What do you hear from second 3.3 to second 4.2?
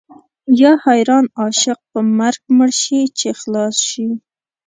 خلاص شي.